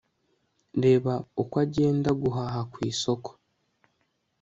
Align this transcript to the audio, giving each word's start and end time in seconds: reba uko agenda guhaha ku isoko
reba 0.83 1.13
uko 1.41 1.55
agenda 1.65 2.09
guhaha 2.21 2.61
ku 2.71 2.77
isoko 2.91 3.29